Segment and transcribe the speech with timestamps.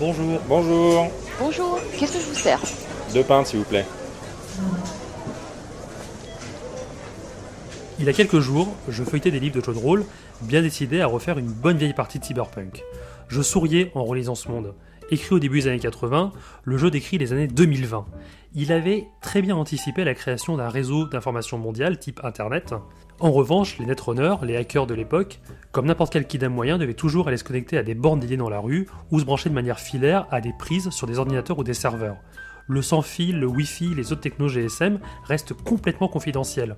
[0.00, 0.40] Bonjour.
[0.48, 1.06] Bonjour.
[1.38, 2.60] Bonjour, qu'est-ce que je vous sers
[3.12, 3.84] Deux pintes, s'il vous plaît.
[8.00, 10.04] Il y a quelques jours, je feuilletais des livres de jeux de rôle,
[10.42, 12.82] bien décidé à refaire une bonne vieille partie de cyberpunk.
[13.28, 14.74] Je souriais en relisant ce monde.
[15.10, 16.32] Écrit au début des années 80,
[16.64, 18.06] le jeu décrit les années 2020.
[18.54, 22.74] Il avait très bien anticipé la création d'un réseau d'information mondiale type Internet.
[23.20, 25.40] En revanche, les netrunners, les hackers de l'époque,
[25.72, 28.48] comme n'importe quel kidam moyen, devaient toujours aller se connecter à des bornes dédiées dans
[28.48, 31.64] la rue ou se brancher de manière filaire à des prises sur des ordinateurs ou
[31.64, 32.16] des serveurs.
[32.66, 36.76] Le sans-fil, le Wi-Fi, les autres technos GSM restent complètement confidentiels.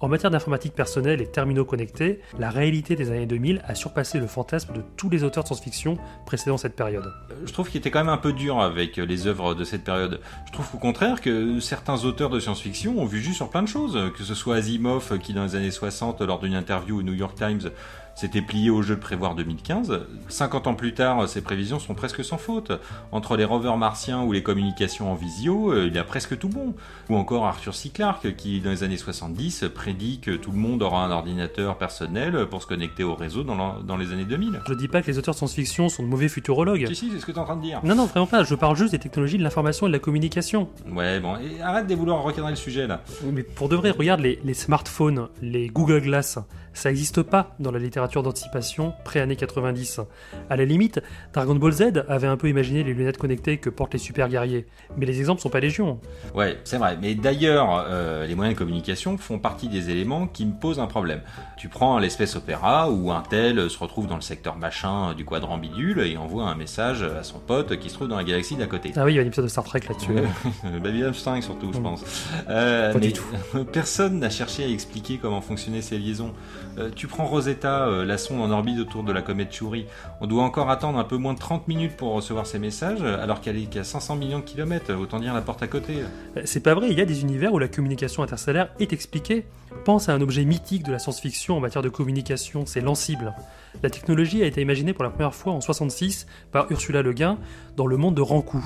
[0.00, 4.28] En matière d'informatique personnelle et terminaux connectés, la réalité des années 2000 a surpassé le
[4.28, 7.12] fantasme de tous les auteurs de science-fiction précédant cette période.
[7.44, 10.20] Je trouve qu'il était quand même un peu dur avec les œuvres de cette période.
[10.46, 13.68] Je trouve au contraire que certains auteurs de science-fiction ont vu juste sur plein de
[13.68, 17.14] choses, que ce soit Asimov qui dans les années 60 lors d'une interview au New
[17.14, 17.72] York Times
[18.18, 20.00] s'était plié au jeu de prévoir 2015.
[20.28, 22.72] 50 ans plus tard, ses prévisions sont presque sans faute.
[23.12, 26.74] Entre les rovers martiens ou les communications en visio, euh, il a presque tout bon.
[27.10, 27.90] Ou encore Arthur C.
[27.90, 32.46] Clarke qui, dans les années 70, prédit que tout le monde aura un ordinateur personnel
[32.50, 34.62] pour se connecter au réseau dans, les années 2000.
[34.66, 36.88] Je dis pas que les auteurs de science-fiction sont de mauvais futurologues.
[36.88, 37.80] Si, si, c'est ce que tu es en train de dire.
[37.84, 38.42] Non, non, vraiment pas.
[38.42, 40.68] Je parle juste des technologies de l'information et de la communication.
[40.90, 43.00] Ouais, bon, et arrête de vouloir recadrer le sujet là.
[43.32, 46.40] Mais pour de vrai, regarde les, les smartphones, les Google Glass.
[46.78, 50.00] Ça n'existe pas dans la littérature d'anticipation pré-années 90.
[50.48, 51.00] À la limite,
[51.32, 54.64] Dragon Ball Z avait un peu imaginé les lunettes connectées que portent les super guerriers.
[54.96, 55.98] Mais les exemples sont pas légion.
[56.36, 56.96] Ouais, c'est vrai.
[57.02, 60.86] Mais d'ailleurs, euh, les moyens de communication font partie des éléments qui me posent un
[60.86, 61.20] problème.
[61.56, 65.58] Tu prends l'espèce opéra où un tel se retrouve dans le secteur machin du quadrant
[65.58, 68.68] bidule et envoie un message à son pote qui se trouve dans la galaxie d'à
[68.68, 68.92] côté.
[68.94, 70.12] Ah oui, il y a un épisode de Star Trek là-dessus.
[70.80, 71.82] Babylon 5 surtout, je mm.
[71.82, 72.04] pense.
[72.48, 76.32] Euh, mais personne n'a cherché à expliquer comment fonctionnaient ces liaisons.
[76.76, 79.86] Euh, tu prends Rosetta, euh, la sonde en orbite autour de la comète Chury.
[80.20, 83.40] On doit encore attendre un peu moins de 30 minutes pour recevoir ces messages, alors
[83.40, 84.92] qu'elle est qu'à 500 millions de kilomètres.
[84.94, 86.02] Autant dire la porte à côté.
[86.36, 89.44] Euh, c'est pas vrai, il y a des univers où la communication interstellaire est expliquée.
[89.84, 93.34] Pense à un objet mythique de la science-fiction en matière de communication, c'est l'Ansible.
[93.82, 97.38] La technologie a été imaginée pour la première fois en 66 par Ursula Le Guin
[97.76, 98.64] dans le monde de Rankou.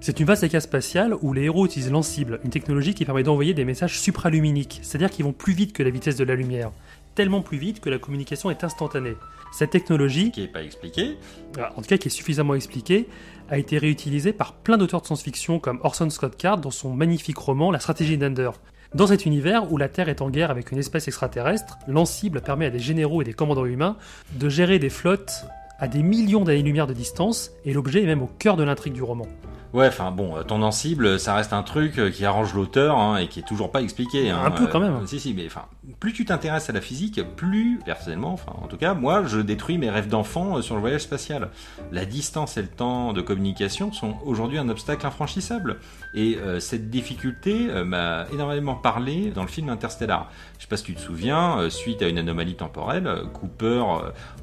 [0.00, 3.52] C'est une vaste écart spatiale où les héros utilisent l'Ansible, une technologie qui permet d'envoyer
[3.52, 6.70] des messages supraluminiques, c'est-à-dire qu'ils vont plus vite que la vitesse de la lumière
[7.18, 9.16] tellement plus vite que la communication est instantanée.
[9.50, 11.18] Cette technologie, qui n'est pas expliquée,
[11.58, 13.08] ah, en tout cas qui est suffisamment expliquée,
[13.50, 17.38] a été réutilisée par plein d'auteurs de science-fiction comme Orson Scott Card dans son magnifique
[17.38, 18.50] roman La stratégie d'Ender.
[18.94, 22.66] Dans cet univers où la Terre est en guerre avec une espèce extraterrestre, l'Ansible permet
[22.66, 23.96] à des généraux et des commandants humains
[24.38, 25.44] de gérer des flottes
[25.80, 29.02] à des millions d'années-lumière de distance, et l'objet est même au cœur de l'intrigue du
[29.02, 29.26] roman.
[29.74, 33.18] Ouais, enfin bon, euh, ton cible, ça reste un truc euh, qui arrange l'auteur hein,
[33.18, 34.30] et qui est toujours pas expliqué.
[34.30, 34.40] Hein.
[34.42, 34.94] Un peu quand même.
[34.94, 35.66] Euh, si, si, mais enfin,
[36.00, 39.76] plus tu t'intéresses à la physique, plus, personnellement, enfin, en tout cas, moi, je détruis
[39.76, 41.50] mes rêves d'enfant sur le voyage spatial.
[41.92, 45.80] La distance et le temps de communication sont aujourd'hui un obstacle infranchissable.
[46.14, 50.30] Et cette difficulté m'a énormément parlé dans le film Interstellar.
[50.56, 53.84] Je sais pas si tu te souviens, suite à une anomalie temporelle, Cooper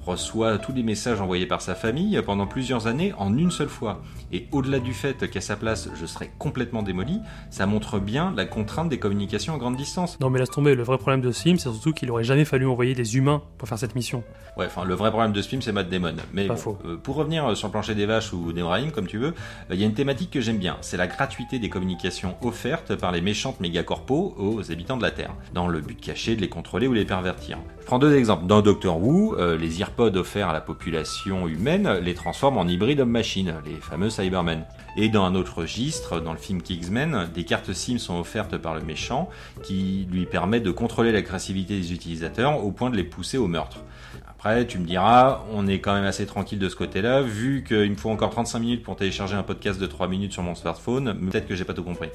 [0.06, 4.02] reçoit tous les messages envoyés par sa famille pendant plusieurs années en une seule fois.
[4.32, 8.46] Et au-delà du fait qu'à sa place je serais complètement démoli, ça montre bien la
[8.46, 10.20] contrainte des communications à grande distance.
[10.20, 12.46] Non mais laisse tomber, le vrai problème de ce film c'est surtout qu'il aurait jamais
[12.46, 14.24] fallu envoyer des humains pour faire cette mission.
[14.58, 16.16] Ouais, enfin le vrai problème de ce film c'est Matt Damon.
[16.34, 19.34] Mais euh, pour revenir sur le plancher des vaches ou d'Ebrahim comme tu veux,
[19.70, 22.96] euh, il y a une thématique que j'aime bien, c'est la gratuité des communications offertes
[22.96, 26.50] par les méchantes mégacorpos aux habitants de la Terre, dans le but caché de les
[26.50, 27.58] contrôler ou les pervertir.
[27.86, 28.48] Prends deux exemples.
[28.48, 33.00] Dans Doctor Who, euh, les earpods offerts à la population humaine les transforment en hybrides
[33.02, 34.64] homme-machine, les fameux Cybermen.
[34.98, 38.74] Et dans un autre registre, dans le film Kingsman, des cartes SIM sont offertes par
[38.74, 39.30] le méchant
[39.62, 43.78] qui lui permettent de contrôler l'agressivité des utilisateurs au point de les pousser au meurtre.
[44.48, 47.90] Après, tu me diras, on est quand même assez tranquille de ce côté-là, vu qu'il
[47.90, 51.18] me faut encore 35 minutes pour télécharger un podcast de 3 minutes sur mon smartphone,
[51.32, 52.10] peut-être que j'ai pas tout compris.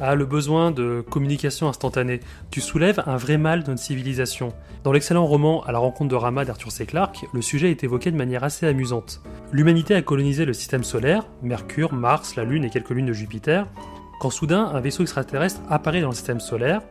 [0.00, 2.18] Ah, le besoin de communication instantanée.
[2.50, 4.52] Tu soulèves un vrai mal de notre civilisation.
[4.82, 6.86] Dans l'excellent roman À la rencontre de Rama d'Arthur C.
[6.86, 9.22] Clarke, le sujet est évoqué de manière assez amusante.
[9.52, 13.64] L'humanité a colonisé le système solaire, Mercure, Mars, la Lune et quelques lunes de Jupiter,
[14.18, 16.82] quand soudain un vaisseau extraterrestre apparaît dans le système solaire.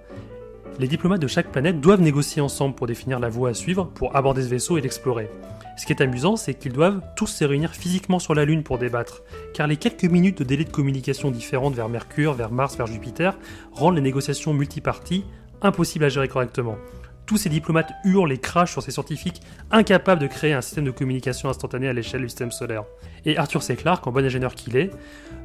[0.78, 4.14] Les diplomates de chaque planète doivent négocier ensemble pour définir la voie à suivre pour
[4.16, 5.30] aborder ce vaisseau et l'explorer.
[5.78, 8.78] Ce qui est amusant, c'est qu'ils doivent tous se réunir physiquement sur la Lune pour
[8.78, 9.22] débattre,
[9.54, 13.38] car les quelques minutes de délai de communication différentes vers Mercure, vers Mars, vers Jupiter
[13.72, 15.24] rendent les négociations multiparties
[15.62, 16.76] impossibles à gérer correctement.
[17.26, 19.42] Tous ces diplomates hurlent et crachent sur ces scientifiques
[19.72, 22.84] incapables de créer un système de communication instantané à l'échelle du système solaire.
[23.26, 23.76] Et Arthur C.
[23.76, 24.92] Clarke, en bon ingénieur qu'il est,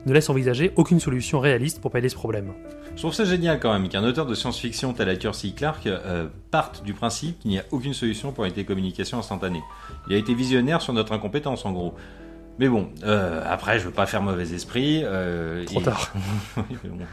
[0.04, 2.52] ne laisse envisager aucune solution réaliste pour pallier ce problème.
[2.96, 5.52] Je trouve ça génial quand même qu'un auteur de science-fiction tel Arthur C.
[5.56, 9.62] Clarke euh, parte du principe qu'il n'y a aucune solution pour une télécommunication instantanée.
[10.06, 11.94] Il a été visionnaire sur notre incompétence en gros.
[12.60, 15.00] Mais bon, euh, après, je veux pas faire mauvais esprit.
[15.02, 16.12] Euh, Trop tard.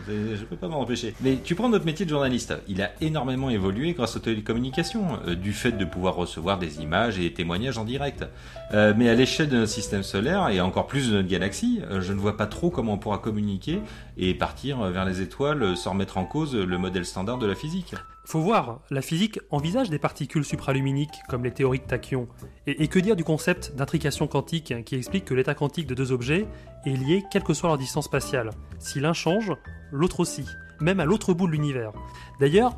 [0.10, 1.16] je peux pas m'en empêcher.
[1.22, 2.54] Mais tu prends notre métier de journaliste.
[2.68, 7.18] Il a énormément évolué grâce aux télécommunications, euh, du fait de pouvoir recevoir des images
[7.18, 8.26] et des témoignages en direct.
[8.74, 12.12] Euh, mais à l'échelle de notre système solaire et encore plus de notre galaxie, je
[12.12, 13.80] ne vois pas trop comment on pourra communiquer
[14.18, 17.96] et partir vers les étoiles sans remettre en cause le modèle standard de la physique.
[18.28, 22.28] Faut voir, la physique envisage des particules supraluminiques comme les théories de tachyons.
[22.66, 26.46] Et, que dire du concept d'intrication quantique qui explique que l'état quantique de deux objets
[26.86, 28.50] est lié quelle que soit leur distance spatiale.
[28.80, 29.54] Si l'un change,
[29.94, 30.44] l'autre aussi,
[30.82, 31.94] même à l'autre bout de l'univers.
[32.42, 32.78] D'ailleurs,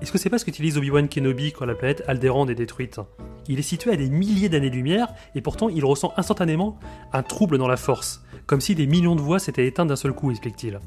[0.00, 3.00] est-ce que c'est pas ce qu'utilise Obi-Wan Kenobi quand la planète Alderaan est détruite?
[3.48, 6.78] Il est situé à des milliers d'années-lumière et pourtant il ressent instantanément
[7.12, 10.12] un trouble dans la force, comme si des millions de voix s'étaient éteintes d'un seul
[10.12, 10.78] coup, explique-t-il.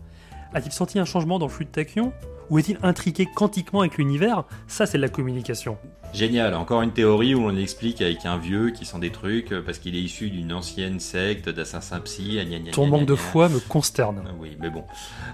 [0.54, 2.14] A-t-il senti un changement dans le flux de tachyon
[2.50, 4.44] ou est-il intriqué quantiquement avec l'univers?
[4.68, 5.78] Ça, c'est de la communication.
[6.14, 9.62] Génial, encore une théorie où on explique avec un vieux qui sent des trucs euh,
[9.62, 12.40] parce qu'il est issu d'une ancienne secte d'assassins psy.
[12.72, 14.24] Ton manque de foi me consterne.
[14.26, 14.84] Ah oui, mais bon.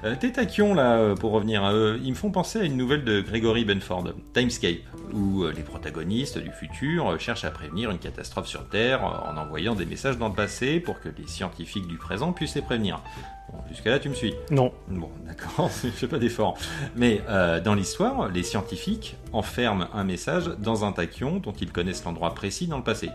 [0.04, 1.63] Euh, tes tachyons, là, euh, pour revenir,
[2.04, 4.81] ils me font penser à une nouvelle de Gregory Benford, Timescape,
[5.13, 9.86] où les protagonistes du futur cherchent à prévenir une catastrophe sur Terre en envoyant des
[9.86, 13.01] messages dans le passé pour que les scientifiques du présent puissent les prévenir.
[13.51, 14.74] Bon, jusqu'à là, tu me suis Non.
[14.88, 16.57] Bon, d'accord, je fais pas d'effort.
[17.03, 22.05] Mais euh, dans l'histoire, les scientifiques enferment un message dans un tachyon dont ils connaissent
[22.05, 23.09] l'endroit précis dans le passé.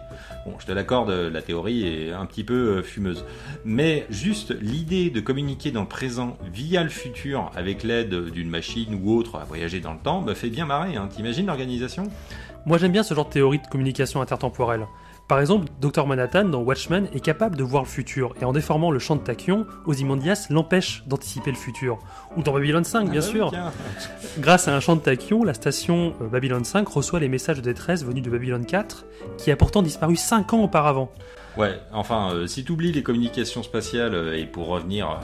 [0.44, 3.25] Bon, je te l'accorde, la théorie est un petit peu euh, fumeuse.
[3.64, 9.00] Mais juste l'idée de communiquer dans le présent via le futur avec l'aide d'une machine
[9.02, 10.96] ou autre à voyager dans le temps me fait bien marrer.
[10.96, 11.08] Hein.
[11.11, 12.11] T'imagines l'organisation?
[12.67, 14.87] Moi j'aime bien ce genre de théorie de communication intertemporelle.
[15.29, 18.91] Par exemple, Dr Manhattan dans Watchmen est capable de voir le futur, et en déformant
[18.91, 21.99] le champ de tachyon, Ozymandias l'empêche d'anticiper le futur.
[22.39, 23.53] Ou dans Babylon 5, bien ah sûr.
[24.39, 27.63] Grâce à un champ de tachyon, la station euh, Babylon 5 reçoit les messages de
[27.63, 29.05] détresse venus de Babylon 4,
[29.37, 31.13] qui a pourtant disparu 5 ans auparavant.
[31.59, 35.21] Ouais, enfin, euh, si tu oublies les communications spatiales, euh, et pour revenir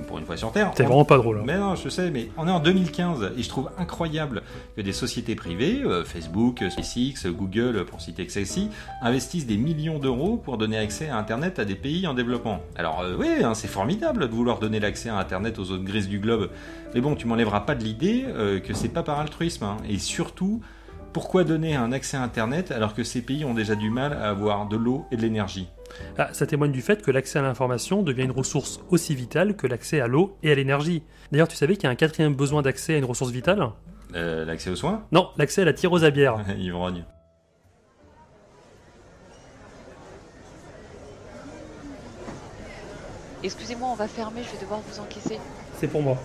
[0.00, 0.72] pour une fois sur Terre.
[0.74, 1.38] C'est vraiment pas drôle.
[1.38, 1.44] Hein.
[1.46, 4.42] Mais non, je sais, mais on est en 2015 et je trouve incroyable
[4.76, 8.70] que des sociétés privées, euh, Facebook, SpaceX, Google, pour citer que celles-ci,
[9.02, 12.60] investissent des millions d'euros pour donner accès à Internet à des pays en développement.
[12.76, 16.08] Alors euh, oui, hein, c'est formidable de vouloir donner l'accès à Internet aux zones grises
[16.08, 16.50] du globe,
[16.94, 19.64] mais bon, tu m'enlèveras pas de l'idée euh, que c'est pas par altruisme.
[19.64, 19.76] Hein.
[19.88, 20.60] Et surtout,
[21.12, 24.30] pourquoi donner un accès à Internet alors que ces pays ont déjà du mal à
[24.30, 25.68] avoir de l'eau et de l'énergie?
[26.18, 29.66] Ah, ça témoigne du fait que l'accès à l'information devient une ressource aussi vitale que
[29.66, 31.02] l'accès à l'eau et à l'énergie.
[31.30, 33.68] D'ailleurs, tu savais qu'il y a un quatrième besoin d'accès à une ressource vitale?
[34.14, 35.04] Euh, L'accès aux soins?
[35.12, 36.38] Non, l'accès à la tirose à bière.
[36.58, 37.04] Ivrogne.
[43.42, 45.38] Excusez-moi, on va fermer, je vais devoir vous encaisser.
[45.78, 46.16] C'est pour moi.